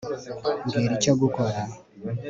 mbwira 0.65 0.91
icyo 0.97 1.13
gukora 1.21 1.59